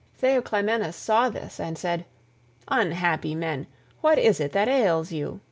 [0.19, 2.05] Theoclymenus saw this and said,
[2.67, 3.67] "Unhappy men,
[3.99, 5.39] what is it that ails you?